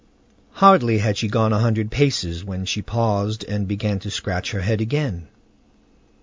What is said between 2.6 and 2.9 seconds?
she